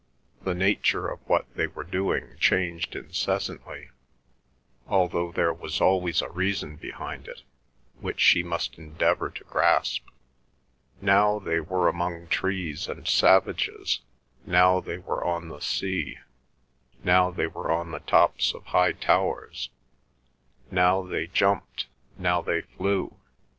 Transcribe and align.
The 0.41 0.55
nature 0.55 1.07
of 1.07 1.19
what 1.29 1.45
they 1.53 1.67
were 1.67 1.83
doing 1.83 2.35
changed 2.39 2.95
incessantly, 2.95 3.91
although 4.87 5.31
there 5.31 5.53
was 5.53 5.79
always 5.79 6.23
a 6.23 6.29
reason 6.31 6.75
behind 6.75 7.27
it, 7.27 7.43
which 7.99 8.19
she 8.19 8.41
must 8.41 8.79
endeavour 8.79 9.29
to 9.29 9.43
grasp. 9.43 10.03
Now 11.01 11.37
they 11.37 11.59
were 11.59 11.87
among 11.87 12.29
trees 12.29 12.87
and 12.89 13.07
savages, 13.07 13.99
now 14.43 14.79
they 14.79 14.97
were 14.97 15.23
on 15.23 15.49
the 15.49 15.59
sea, 15.61 16.17
now 17.03 17.29
they 17.29 17.45
were 17.45 17.71
on 17.71 17.91
the 17.91 17.99
tops 17.99 18.55
of 18.55 18.65
high 18.65 18.93
towers; 18.93 19.69
now 20.71 21.03
they 21.03 21.27
jumped; 21.27 21.85
now 22.17 22.41
they 22.41 22.61
flew. 22.61 23.17